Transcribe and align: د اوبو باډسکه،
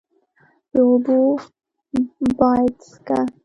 د 0.73 0.75
اوبو 0.87 1.17
باډسکه، 2.37 3.19